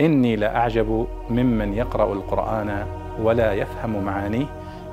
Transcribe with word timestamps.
إني 0.00 0.36
لأعجب 0.36 1.08
ممن 1.30 1.74
يقرأ 1.74 2.12
القرآن 2.12 2.86
ولا 3.20 3.52
يفهم 3.52 4.04
معانيه 4.04 4.46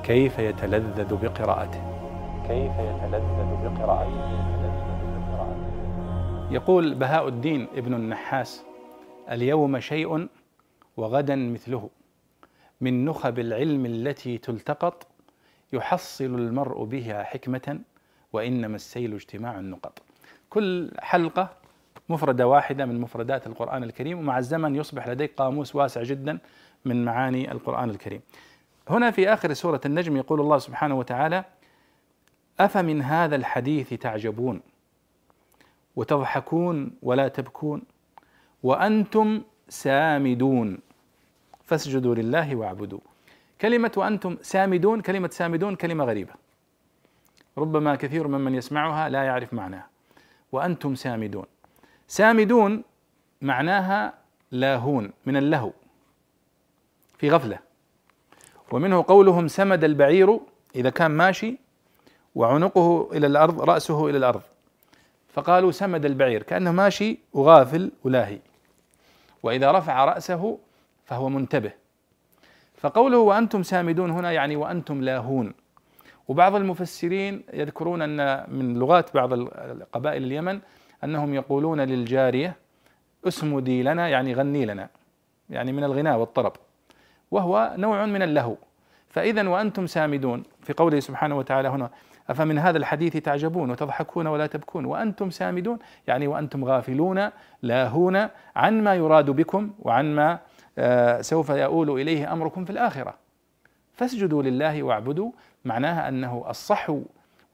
كيف 0.04 0.38
يتلذذ 0.38 1.16
بقراءته. 1.16 1.80
كيف 2.48 2.72
يتلذذ 2.78 3.48
بقراءته. 3.64 4.36
يقول 6.50 6.94
بهاء 6.94 7.28
الدين 7.28 7.68
ابن 7.74 7.94
النحاس 7.94 8.64
اليوم 9.30 9.80
شيء 9.80 10.28
وغدا 10.96 11.36
مثله. 11.36 11.90
من 12.80 13.04
نخب 13.04 13.38
العلم 13.38 13.86
التي 13.86 14.38
تلتقط 14.38 15.06
يحصل 15.72 16.24
المرء 16.24 16.84
بها 16.84 17.22
حكمة 17.22 17.80
وإنما 18.32 18.76
السيل 18.76 19.14
اجتماع 19.14 19.58
النقط. 19.58 20.02
كل 20.50 20.90
حلقة 20.98 21.65
مفردة 22.08 22.46
واحدة 22.46 22.86
من 22.86 23.00
مفردات 23.00 23.46
القرآن 23.46 23.82
الكريم 23.82 24.18
ومع 24.18 24.38
الزمن 24.38 24.76
يصبح 24.76 25.08
لديك 25.08 25.34
قاموس 25.36 25.76
واسع 25.76 26.02
جدا 26.02 26.38
من 26.84 27.04
معاني 27.04 27.52
القرآن 27.52 27.90
الكريم. 27.90 28.20
هنا 28.88 29.10
في 29.10 29.32
آخر 29.32 29.52
سورة 29.52 29.80
النجم 29.86 30.16
يقول 30.16 30.40
الله 30.40 30.58
سبحانه 30.58 30.98
وتعالى 30.98 31.44
أفمن 32.60 33.02
هذا 33.02 33.36
الحديث 33.36 33.94
تعجبون 33.94 34.60
وتضحكون 35.96 36.90
ولا 37.02 37.28
تبكون 37.28 37.82
وأنتم 38.62 39.42
سامدون 39.68 40.78
فاسجدوا 41.64 42.14
لله 42.14 42.56
واعبدوا 42.56 43.00
كلمة 43.60 43.92
وأنتم 43.96 44.36
سامدون 44.42 45.00
كلمة 45.00 45.28
سامدون 45.28 45.76
كلمة 45.76 46.04
غريبة. 46.04 46.32
ربما 47.58 47.96
كثير 47.96 48.28
ممن 48.28 48.54
يسمعها 48.54 49.08
لا 49.08 49.22
يعرف 49.22 49.54
معناها. 49.54 49.88
وأنتم 50.52 50.94
سامدون. 50.94 51.46
سامدون 52.08 52.84
معناها 53.42 54.14
لاهون 54.50 55.12
من 55.26 55.36
اللهو 55.36 55.72
في 57.18 57.30
غفلة. 57.30 57.58
ومنه 58.72 59.04
قولهم 59.08 59.48
سمد 59.48 59.84
البعير 59.84 60.40
إذا 60.74 60.90
كان 60.90 61.10
ماشي 61.10 61.58
وعنقه 62.34 63.08
إلى 63.12 63.26
الأرض 63.26 63.60
رأسه 63.60 64.08
إلى 64.10 64.18
الأرض. 64.18 64.42
فقالوا 65.28 65.70
سمد 65.70 66.04
البعير 66.04 66.42
كأنه 66.42 66.72
ماشي 66.72 67.18
وغافل 67.32 67.92
ولاهي. 68.04 68.38
وإذا 69.42 69.72
رفع 69.72 70.04
رأسه 70.04 70.58
فهو 71.04 71.28
منتبه. 71.28 71.72
فقوله 72.76 73.18
وأنتم 73.18 73.62
سامدون 73.62 74.10
هنا 74.10 74.32
يعني 74.32 74.56
وأنتم 74.56 75.02
لاهون. 75.02 75.54
وبعض 76.28 76.54
المفسرين 76.54 77.42
يذكرون 77.52 78.02
أن 78.02 78.46
من 78.56 78.78
لغات 78.78 79.14
بعض 79.14 79.32
قبائل 79.92 80.24
اليمن 80.24 80.60
أنهم 81.04 81.34
يقولون 81.34 81.80
للجارية 81.80 82.56
اسمدي 83.28 83.82
لنا 83.82 84.08
يعني 84.08 84.34
غني 84.34 84.64
لنا. 84.64 84.88
يعني 85.50 85.72
من 85.72 85.84
الغناء 85.84 86.18
والطرب. 86.18 86.52
وهو 87.30 87.74
نوع 87.76 88.06
من 88.06 88.22
اللهو. 88.22 88.56
فإذا 89.08 89.48
وأنتم 89.48 89.86
سامدون. 89.86 90.42
في 90.62 90.72
قوله 90.72 91.00
سبحانه 91.00 91.38
وتعالى 91.38 91.68
هنا 91.68 91.90
أفمن 92.30 92.58
هذا 92.58 92.78
الحديث 92.78 93.16
تعجبون 93.16 93.70
وتضحكون 93.70 94.26
ولا 94.26 94.46
تبكون؟ 94.46 94.84
وأنتم 94.84 95.30
سامدون. 95.30 95.78
يعني 96.06 96.26
وأنتم 96.26 96.64
غافلون 96.64 97.30
لاهون 97.62 98.28
عن 98.56 98.84
ما 98.84 98.94
يراد 98.94 99.30
بكم 99.30 99.70
وعن 99.78 100.14
ما 100.14 100.38
آه، 100.78 101.20
سوف 101.20 101.48
يؤول 101.48 102.00
إليه 102.00 102.32
أمركم 102.32 102.64
في 102.64 102.70
الآخرة. 102.70 103.14
فاسجدوا 103.92 104.42
لله 104.42 104.82
واعبدوا. 104.82 105.30
معناها 105.64 106.08
أنه 106.08 106.44
الصحو 106.48 107.02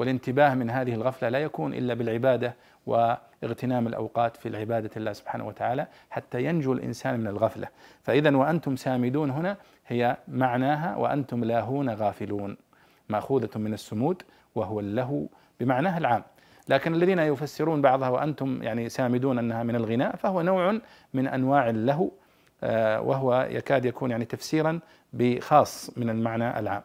والانتباه 0.03 0.55
من 0.55 0.70
هذه 0.70 0.95
الغفلة 0.95 1.28
لا 1.28 1.39
يكون 1.39 1.75
إلا 1.75 1.95
بالعبادة 1.95 2.55
واغتنام 2.86 3.86
الأوقات 3.86 4.36
في 4.36 4.48
العبادة 4.48 4.91
الله 4.97 5.12
سبحانه 5.12 5.47
وتعالى 5.47 5.86
حتى 6.11 6.45
ينجو 6.45 6.72
الإنسان 6.72 7.20
من 7.20 7.27
الغفلة. 7.27 7.69
فإذا 8.03 8.36
وأنتم 8.36 8.77
سامدون 8.77 9.30
هنا 9.30 9.56
هي 9.86 10.17
معناها 10.28 10.97
وأنتم 10.97 11.45
لاهون 11.45 11.91
غافلون. 11.91 12.56
مأخوذة 13.08 13.58
من 13.58 13.75
السمود 13.75 14.23
وهو 14.55 14.80
اللهو 14.80 15.27
بمعناها 15.61 15.98
العام. 15.98 16.23
لكن 16.69 16.95
الذين 16.95 17.19
يفسرون 17.19 17.83
بعضها 17.83 18.08
وأنتم 18.08 18.63
يعني 18.63 18.89
سامدون 18.89 19.39
أنها 19.39 19.63
من 19.63 19.77
الغناء 19.77 20.17
فهو 20.17 20.42
نوع 20.42 20.80
من 21.14 21.27
أنواع 21.27 21.70
اللهو 21.70 22.11
آه، 22.63 23.01
وهو 23.01 23.48
يكاد 23.51 23.84
يكون 23.84 24.11
يعني 24.11 24.24
تفسيرا 24.24 24.80
بخاص 25.13 25.98
من 25.98 26.11
المعنى 26.11 26.58
العام. 26.58 26.83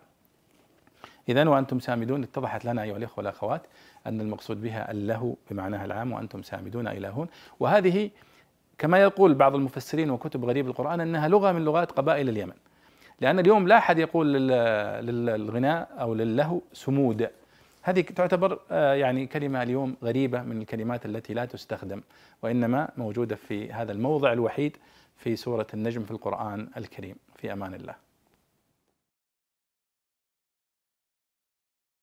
إذا 1.30 1.50
وأنتم 1.50 1.80
سامدون 1.80 2.24
اتضحت 2.24 2.66
لنا 2.66 2.84
أيها 2.84 2.98
الإخوة 2.98 3.18
والأخوات 3.18 3.62
أن 4.08 4.22
المقصود 4.22 4.62
بها 4.62 4.92
اللهو 4.92 5.36
بمعناها 5.52 5.86
العام 5.86 6.12
وأنتم 6.12 6.44
سامدون 6.44 6.88
إلهون. 6.88 7.28
وهذه 7.60 8.10
كما 8.78 8.98
يقول 8.98 9.34
بعض 9.34 9.56
المفسرين 9.56 10.10
وكتب 10.12 10.46
غريب 10.46 10.68
القرآن 10.68 11.02
أنها 11.02 11.28
لغة 11.28 11.52
من 11.52 11.66
لغات 11.66 11.92
قبائل 11.92 12.30
اليمن. 12.30 12.54
لأن 13.22 13.40
اليوم 13.40 13.68
لا 13.68 13.78
أحد 13.78 14.00
يقول 14.00 14.34
للغناء 15.08 15.90
أو 16.00 16.14
للهو 16.14 16.62
سمود. 16.74 17.30
هذه 17.82 18.02
تعتبر 18.02 18.60
آه، 18.72 18.94
يعني 18.94 19.26
كلمة 19.28 19.64
اليوم 19.64 19.96
غريبة 20.04 20.42
من 20.42 20.62
الكلمات 20.62 21.06
التي 21.06 21.34
لا 21.34 21.46
تستخدم 21.46 22.02
وإنما 22.42 22.90
موجودة 22.98 23.36
في 23.36 23.72
هذا 23.72 23.92
الموضع 23.92 24.34
الوحيد 24.34 24.78
في 25.18 25.36
سورة 25.36 25.68
النجم 25.74 26.04
في 26.04 26.12
القرآن 26.12 26.70
الكريم. 26.78 27.16
في 27.36 27.54
أمان 27.54 27.74
الله. 27.74 28.07